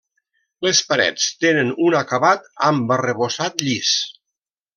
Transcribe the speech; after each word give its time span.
Les 0.67 0.79
parets 0.91 1.25
tenen 1.45 1.69
un 1.89 1.97
acabat 1.99 2.49
amb 2.71 2.95
arrebossat 2.97 3.63
llis. 3.69 3.93